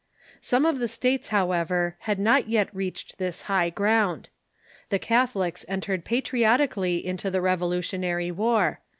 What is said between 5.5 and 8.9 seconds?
entered patriotically into the Revolutionary War.